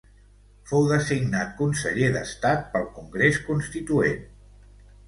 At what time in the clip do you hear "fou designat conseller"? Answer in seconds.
0.69-2.09